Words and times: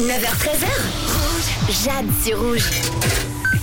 9h13h. 0.00 0.64
Rouge. 1.04 1.84
Jade 1.84 2.06
sur 2.24 2.40
Rouge. 2.40 2.70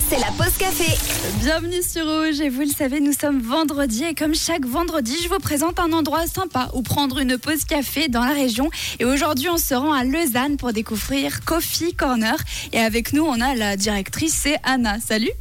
C'est 0.08 0.20
la 0.20 0.30
pause 0.38 0.56
café. 0.56 0.96
Bienvenue 1.40 1.82
sur 1.82 2.06
Rouge 2.06 2.40
et 2.40 2.48
vous 2.48 2.60
le 2.60 2.68
savez, 2.68 3.00
nous 3.00 3.12
sommes 3.12 3.40
vendredi 3.40 4.04
et 4.04 4.14
comme 4.14 4.36
chaque 4.36 4.64
vendredi, 4.64 5.16
je 5.20 5.28
vous 5.28 5.40
présente 5.40 5.80
un 5.80 5.92
endroit 5.92 6.28
sympa 6.28 6.70
où 6.74 6.82
prendre 6.82 7.18
une 7.18 7.38
pause 7.38 7.64
café 7.64 8.06
dans 8.06 8.24
la 8.24 8.34
région. 8.34 8.70
Et 9.00 9.04
aujourd'hui, 9.04 9.48
on 9.48 9.58
se 9.58 9.74
rend 9.74 9.92
à 9.92 10.04
Lausanne 10.04 10.58
pour 10.58 10.72
découvrir 10.72 11.44
Coffee 11.44 11.92
Corner. 11.92 12.36
Et 12.72 12.78
avec 12.78 13.12
nous, 13.12 13.24
on 13.24 13.40
a 13.40 13.56
la 13.56 13.76
directrice, 13.76 14.34
c'est 14.34 14.58
Anna. 14.62 15.00
Salut 15.00 15.32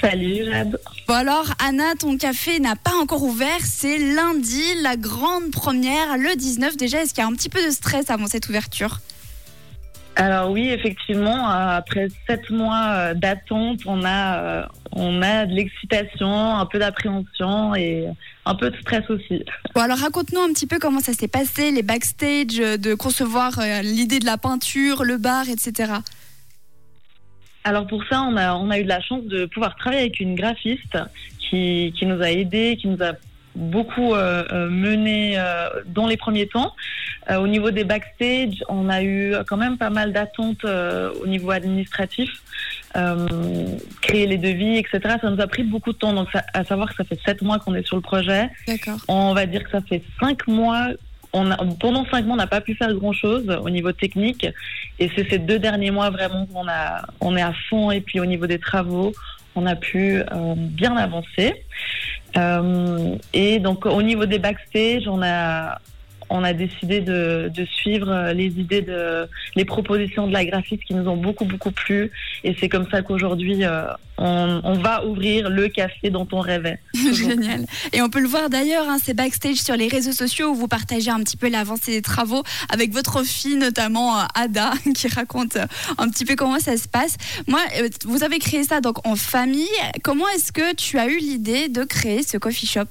Salut 0.00 0.44
Jade. 0.44 0.80
Bon 1.06 1.14
alors 1.14 1.54
Anna, 1.64 1.94
ton 1.96 2.18
café 2.18 2.58
n'a 2.58 2.74
pas 2.74 2.96
encore 3.00 3.22
ouvert, 3.22 3.60
c'est 3.64 3.98
lundi, 3.98 4.64
la 4.82 4.96
grande 4.96 5.52
première, 5.52 6.16
le 6.18 6.34
19 6.34 6.76
déjà. 6.76 7.02
Est-ce 7.02 7.14
qu'il 7.14 7.22
y 7.22 7.24
a 7.24 7.28
un 7.28 7.34
petit 7.34 7.48
peu 7.48 7.64
de 7.64 7.70
stress 7.70 8.10
avant 8.10 8.26
cette 8.26 8.48
ouverture? 8.48 8.98
Alors 10.20 10.50
oui, 10.50 10.68
effectivement, 10.70 11.48
euh, 11.48 11.76
après 11.76 12.08
sept 12.26 12.50
mois 12.50 12.90
euh, 12.90 13.14
d'attente, 13.14 13.82
on 13.86 14.02
a, 14.04 14.38
euh, 14.42 14.62
on 14.90 15.22
a 15.22 15.46
de 15.46 15.54
l'excitation, 15.54 16.56
un 16.56 16.66
peu 16.66 16.80
d'appréhension 16.80 17.76
et 17.76 18.08
un 18.44 18.54
peu 18.56 18.68
de 18.68 18.76
stress 18.78 19.08
aussi. 19.08 19.44
Bon 19.76 19.82
alors 19.82 19.98
raconte-nous 19.98 20.40
un 20.40 20.52
petit 20.52 20.66
peu 20.66 20.80
comment 20.80 20.98
ça 20.98 21.12
s'est 21.12 21.28
passé, 21.28 21.70
les 21.70 21.84
backstage, 21.84 22.56
de 22.56 22.94
concevoir 22.94 23.60
l'idée 23.84 24.18
de 24.18 24.26
la 24.26 24.38
peinture, 24.38 25.04
le 25.04 25.18
bar, 25.18 25.48
etc. 25.48 25.92
Alors 27.62 27.86
pour 27.86 28.02
ça, 28.10 28.22
on 28.22 28.36
a, 28.36 28.54
on 28.54 28.70
a 28.70 28.78
eu 28.80 28.82
de 28.82 28.88
la 28.88 29.00
chance 29.00 29.22
de 29.22 29.46
pouvoir 29.46 29.76
travailler 29.76 30.02
avec 30.02 30.18
une 30.18 30.34
graphiste 30.34 30.98
qui, 31.38 31.94
qui 31.96 32.06
nous 32.06 32.20
a 32.20 32.30
aidés, 32.32 32.76
qui 32.80 32.88
nous 32.88 33.00
a 33.04 33.12
beaucoup 33.58 34.14
euh, 34.14 34.44
euh 34.52 34.70
mené 34.70 35.34
euh, 35.36 35.68
dans 35.86 36.06
les 36.06 36.16
premiers 36.16 36.46
temps. 36.46 36.74
Euh, 37.28 37.36
au 37.36 37.46
niveau 37.46 37.70
des 37.70 37.84
backstage, 37.84 38.64
on 38.68 38.88
a 38.88 39.02
eu 39.02 39.34
quand 39.46 39.58
même 39.58 39.76
pas 39.76 39.90
mal 39.90 40.12
d'attentes 40.12 40.64
au 40.64 41.26
niveau 41.26 41.50
administratif, 41.50 42.30
créer 44.00 44.26
les 44.26 44.38
devis, 44.38 44.78
etc. 44.78 45.16
Ça 45.20 45.30
nous 45.30 45.40
a 45.40 45.46
pris 45.46 45.64
beaucoup 45.64 45.92
de 45.92 45.98
temps. 45.98 46.14
Donc 46.14 46.28
à 46.54 46.64
savoir 46.64 46.88
que 46.88 46.94
ça 46.96 47.04
fait 47.04 47.20
sept 47.26 47.42
mois 47.42 47.58
qu'on 47.58 47.74
est 47.74 47.86
sur 47.86 47.96
le 47.96 48.02
projet. 48.02 48.48
D'accord. 48.66 48.98
On 49.08 49.34
va 49.34 49.44
dire 49.44 49.64
que 49.64 49.70
ça 49.70 49.82
fait 49.82 50.02
cinq 50.20 50.46
mois 50.46 50.88
on 51.34 51.50
a, 51.50 51.56
pendant 51.78 52.06
cinq 52.06 52.24
mois, 52.24 52.34
on 52.34 52.38
n'a 52.38 52.46
pas 52.46 52.62
pu 52.62 52.74
faire 52.74 52.92
grand 52.94 53.12
chose 53.12 53.46
au 53.62 53.68
niveau 53.68 53.92
technique. 53.92 54.46
Et 54.98 55.10
c'est 55.14 55.28
ces 55.28 55.38
deux 55.38 55.58
derniers 55.58 55.90
mois 55.90 56.08
vraiment 56.08 56.46
qu'on 56.46 56.66
a, 56.66 57.02
on 57.20 57.36
est 57.36 57.42
à 57.42 57.52
fond. 57.68 57.90
Et 57.90 58.00
puis 58.00 58.18
au 58.18 58.24
niveau 58.24 58.46
des 58.46 58.58
travaux, 58.58 59.12
on 59.54 59.66
a 59.66 59.76
pu 59.76 60.20
euh, 60.20 60.54
bien 60.56 60.96
avancer. 60.96 61.54
Euh, 62.36 63.16
et 63.32 63.58
donc 63.58 63.86
au 63.86 64.02
niveau 64.02 64.26
des 64.26 64.38
backstage, 64.38 65.08
on 65.08 65.22
a, 65.22 65.80
on 66.30 66.44
a 66.44 66.52
décidé 66.52 67.00
de, 67.00 67.50
suivre 67.80 68.32
les 68.32 68.46
idées 68.46 68.84
les 69.56 69.64
propositions 69.64 70.26
de 70.26 70.32
la 70.32 70.44
graphiste 70.44 70.84
qui 70.84 70.94
nous 70.94 71.08
ont 71.08 71.16
beaucoup 71.16 71.44
beaucoup 71.44 71.70
plu 71.70 72.10
et 72.44 72.56
c'est 72.58 72.68
comme 72.68 72.88
ça 72.90 73.02
qu'aujourd'hui 73.02 73.64
euh, 73.64 73.86
on, 74.18 74.78
va 74.78 75.04
ouvrir 75.06 75.48
le 75.48 75.68
café 75.68 76.10
dont 76.10 76.26
on 76.32 76.40
rêvait. 76.40 76.80
Génial. 77.12 77.66
Et 77.92 78.02
on 78.02 78.10
peut 78.10 78.20
le 78.20 78.26
voir 78.26 78.50
d'ailleurs, 78.50 78.88
hein, 78.88 78.98
c'est 79.02 79.14
backstage 79.14 79.56
sur 79.56 79.76
les 79.76 79.86
réseaux 79.86 80.12
sociaux 80.12 80.48
où 80.48 80.54
vous 80.54 80.66
partagez 80.66 81.10
un 81.10 81.20
petit 81.20 81.36
peu 81.36 81.48
l'avancée 81.48 81.92
des 81.92 82.02
travaux 82.02 82.42
avec 82.68 82.92
votre 82.92 83.22
fille 83.22 83.56
notamment 83.56 84.18
euh, 84.18 84.24
Ada 84.34 84.72
qui 84.94 85.08
raconte 85.08 85.56
euh, 85.56 85.66
un 85.98 86.08
petit 86.08 86.24
peu 86.24 86.34
comment 86.34 86.58
ça 86.58 86.76
se 86.76 86.88
passe. 86.88 87.16
Moi, 87.46 87.60
vous 88.04 88.24
avez 88.24 88.38
créé 88.38 88.64
ça 88.64 88.80
donc 88.80 89.06
en 89.06 89.16
famille. 89.16 89.66
Comment 90.02 90.28
est-ce 90.34 90.52
que 90.52 90.74
tu 90.74 90.98
as 90.98 91.06
eu 91.06 91.18
l'idée 91.18 91.68
de 91.68 91.84
créer 91.84 92.22
ce 92.22 92.38
coffee 92.38 92.66
shop? 92.66 92.86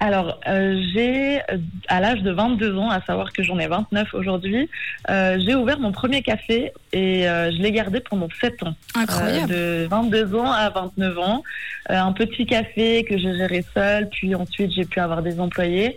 Alors, 0.00 0.40
euh, 0.48 0.80
j'ai, 0.94 1.40
à 1.88 2.00
l'âge 2.00 2.22
de 2.22 2.30
22 2.30 2.74
ans, 2.78 2.88
à 2.88 3.02
savoir 3.02 3.34
que 3.34 3.42
j'en 3.42 3.58
ai 3.58 3.66
29 3.66 4.14
aujourd'hui, 4.14 4.70
euh, 5.10 5.38
j'ai 5.44 5.54
ouvert 5.54 5.78
mon 5.78 5.92
premier 5.92 6.22
café 6.22 6.72
et 6.94 7.28
euh, 7.28 7.52
je 7.52 7.58
l'ai 7.58 7.70
gardé 7.70 8.00
pendant 8.00 8.28
7 8.40 8.62
ans. 8.62 8.74
Incroyable. 8.94 9.52
de 9.52 9.86
22 9.90 10.34
ans 10.36 10.50
à 10.50 10.70
29 10.70 11.18
ans. 11.18 11.42
un 11.90 12.12
petit 12.12 12.46
café 12.46 13.04
que 13.04 13.18
j'ai 13.18 13.36
géré 13.36 13.62
seul, 13.74 14.08
puis 14.08 14.34
ensuite 14.34 14.72
j'ai 14.72 14.86
pu 14.86 15.00
avoir 15.00 15.20
des 15.22 15.38
employés. 15.38 15.96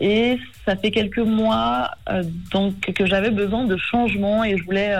et 0.00 0.38
ça 0.66 0.76
fait 0.76 0.90
quelques 0.90 1.18
mois 1.18 1.90
donc 2.52 2.78
que 2.92 3.06
j'avais 3.06 3.30
besoin 3.30 3.64
de 3.64 3.76
changement 3.78 4.44
et 4.44 4.56
je 4.58 4.64
voulais 4.64 4.94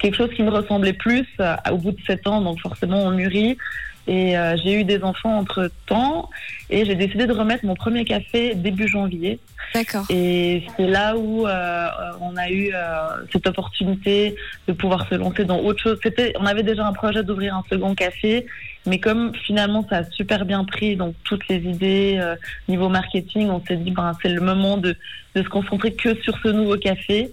quelque 0.00 0.16
chose 0.16 0.30
qui 0.34 0.42
me 0.42 0.50
ressemblait 0.50 0.94
plus 0.94 1.28
au 1.70 1.76
bout 1.76 1.92
de 1.92 2.00
7 2.04 2.26
ans. 2.26 2.40
Donc 2.40 2.58
forcément, 2.60 3.04
on 3.04 3.12
mûrit. 3.12 3.56
Et 4.06 4.38
euh, 4.38 4.56
j'ai 4.62 4.80
eu 4.80 4.84
des 4.84 5.02
enfants 5.02 5.36
entre 5.36 5.70
temps 5.86 6.30
et 6.70 6.84
j'ai 6.84 6.94
décidé 6.94 7.26
de 7.26 7.32
remettre 7.32 7.64
mon 7.64 7.74
premier 7.74 8.04
café 8.04 8.54
début 8.54 8.86
janvier. 8.86 9.40
D'accord. 9.74 10.04
Et 10.10 10.64
c'est 10.76 10.86
là 10.86 11.16
où 11.16 11.46
euh, 11.46 11.88
on 12.20 12.36
a 12.36 12.48
eu 12.50 12.70
euh, 12.72 13.08
cette 13.32 13.46
opportunité 13.48 14.36
de 14.68 14.72
pouvoir 14.72 15.08
se 15.08 15.16
lancer 15.16 15.44
dans 15.44 15.58
autre 15.58 15.82
chose. 15.82 15.98
C'était, 16.02 16.32
on 16.38 16.46
avait 16.46 16.62
déjà 16.62 16.86
un 16.86 16.92
projet 16.92 17.24
d'ouvrir 17.24 17.56
un 17.56 17.64
second 17.68 17.94
café, 17.94 18.46
mais 18.86 19.00
comme 19.00 19.34
finalement 19.34 19.84
ça 19.88 19.98
a 19.98 20.04
super 20.04 20.44
bien 20.44 20.64
pris, 20.64 20.96
donc 20.96 21.14
toutes 21.24 21.48
les 21.48 21.56
idées 21.56 22.16
euh, 22.20 22.36
niveau 22.68 22.88
marketing, 22.88 23.50
on 23.50 23.62
s'est 23.64 23.76
dit 23.76 23.90
ben 23.90 24.12
c'est 24.22 24.28
le 24.28 24.40
moment 24.40 24.76
de, 24.76 24.96
de 25.34 25.42
se 25.42 25.48
concentrer 25.48 25.94
que 25.94 26.14
sur 26.22 26.38
ce 26.38 26.48
nouveau 26.48 26.76
café. 26.76 27.30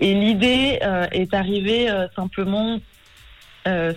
Et 0.00 0.14
l'idée 0.14 0.78
euh, 0.82 1.06
est 1.12 1.34
arrivée 1.34 1.88
simplement 2.14 2.78
euh, 3.66 3.94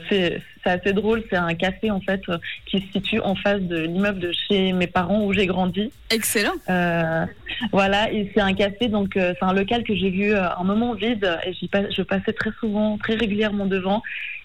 c'est 0.68 0.74
assez 0.74 0.94
drôle, 0.94 1.24
c'est 1.30 1.38
un 1.38 1.54
café 1.54 1.92
en 1.92 2.02
fait 2.02 2.22
qui 2.66 2.82
se 2.82 2.92
situe 2.92 3.20
en 3.22 3.36
face 3.36 3.62
de 3.62 3.80
l'immeuble 3.80 4.20
de 4.20 4.32
chez 4.32 4.74
mes 4.74 4.88
parents 4.88 5.24
où 5.24 5.34
j'ai 5.34 5.46
grandi. 5.46 5.92
Excellent. 6.10 6.54
Euh, 6.70 7.26
voilà, 7.72 8.12
et 8.12 8.30
c'est 8.34 8.42
un 8.42 8.54
café 8.54 8.88
donc 8.90 9.16
euh, 9.16 9.34
c'est 9.40 9.46
un 9.46 9.54
local 9.54 9.84
que 9.84 9.96
j'ai 9.96 10.10
vu 10.10 10.34
euh, 10.34 10.50
un 10.58 10.64
moment 10.64 10.94
vide 10.94 11.40
et 11.46 11.54
j'y 11.54 11.70
je 11.74 12.02
passais 12.02 12.34
très 12.34 12.52
souvent, 12.60 12.98
très 12.98 13.16
régulièrement 13.16 13.66
devant. 13.66 14.02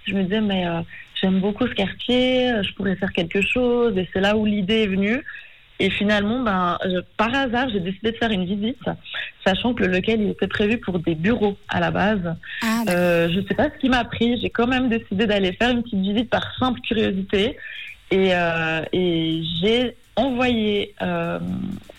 Je 0.06 0.14
me 0.14 0.22
disais 0.22 0.40
mais 0.40 0.66
euh, 0.66 0.80
j'aime 1.20 1.40
beaucoup 1.40 1.66
ce 1.66 1.74
quartier, 1.74 2.52
je 2.62 2.72
pourrais 2.74 2.96
faire 2.96 3.12
quelque 3.12 3.40
chose 3.40 3.96
et 3.98 4.08
c'est 4.12 4.20
là 4.20 4.36
où 4.36 4.44
l'idée 4.44 4.82
est 4.82 4.88
venue. 4.88 5.24
Et 5.82 5.90
finalement, 5.90 6.38
ben, 6.38 6.78
par 7.16 7.34
hasard, 7.34 7.68
j'ai 7.70 7.80
décidé 7.80 8.12
de 8.12 8.16
faire 8.16 8.30
une 8.30 8.44
visite, 8.44 8.84
sachant 9.44 9.74
que 9.74 9.82
le 9.82 9.90
local 9.90 10.20
il 10.20 10.30
était 10.30 10.46
prévu 10.46 10.78
pour 10.78 11.00
des 11.00 11.16
bureaux 11.16 11.56
à 11.68 11.80
la 11.80 11.90
base. 11.90 12.36
Ah, 12.62 12.84
euh, 12.88 13.28
je 13.28 13.40
ne 13.40 13.46
sais 13.48 13.54
pas 13.54 13.64
ce 13.64 13.80
qui 13.80 13.88
m'a 13.88 14.04
pris. 14.04 14.40
J'ai 14.40 14.48
quand 14.48 14.68
même 14.68 14.88
décidé 14.88 15.26
d'aller 15.26 15.52
faire 15.54 15.70
une 15.70 15.82
petite 15.82 15.98
visite 15.98 16.30
par 16.30 16.56
simple 16.56 16.80
curiosité. 16.82 17.56
Et, 18.12 18.28
euh, 18.32 18.84
et 18.92 19.42
j'ai 19.60 19.96
envoyé 20.14 20.94
euh, 21.02 21.40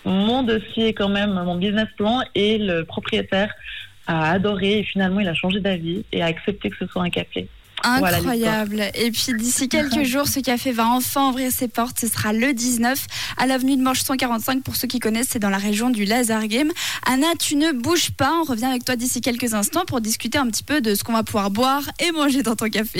mon 0.05 0.43
dossier 0.43 0.93
quand 0.93 1.09
même, 1.09 1.33
mon 1.33 1.55
business 1.55 1.89
plan, 1.97 2.21
et 2.35 2.59
le 2.59 2.85
propriétaire 2.85 3.53
a 4.07 4.31
adoré. 4.31 4.79
Et 4.79 4.83
finalement, 4.83 5.19
il 5.19 5.27
a 5.27 5.33
changé 5.33 5.59
d'avis 5.59 6.05
et 6.13 6.23
a 6.23 6.27
accepté 6.27 6.69
que 6.69 6.77
ce 6.77 6.87
soit 6.87 7.03
un 7.03 7.09
café. 7.09 7.49
Incroyable. 7.83 8.83
et 8.95 9.11
puis 9.11 9.33
d'ici 9.37 9.69
quelques 9.69 10.03
jours, 10.03 10.27
ce 10.27 10.39
café 10.39 10.71
va 10.71 10.87
enfin 10.87 11.29
ouvrir 11.29 11.51
ses 11.51 11.67
portes. 11.67 11.99
Ce 11.99 12.07
sera 12.07 12.33
le 12.33 12.53
19 12.53 13.05
à 13.37 13.45
l'avenue 13.45 13.77
de 13.77 13.81
Manche 13.81 14.01
145. 14.01 14.63
Pour 14.63 14.75
ceux 14.75 14.87
qui 14.87 14.99
connaissent, 14.99 15.29
c'est 15.31 15.39
dans 15.39 15.49
la 15.49 15.57
région 15.57 15.89
du 15.89 16.05
Laser 16.05 16.47
Game. 16.47 16.71
Anna, 17.05 17.27
tu 17.39 17.55
ne 17.55 17.71
bouges 17.71 18.11
pas. 18.11 18.33
On 18.41 18.43
revient 18.43 18.65
avec 18.65 18.85
toi 18.85 18.95
d'ici 18.95 19.21
quelques 19.21 19.53
instants 19.53 19.85
pour 19.85 20.01
discuter 20.01 20.37
un 20.37 20.47
petit 20.47 20.63
peu 20.63 20.81
de 20.81 20.95
ce 20.95 21.03
qu'on 21.03 21.13
va 21.13 21.23
pouvoir 21.23 21.51
boire 21.51 21.83
et 21.99 22.11
manger 22.11 22.43
dans 22.43 22.55
ton 22.55 22.69
café. 22.69 22.89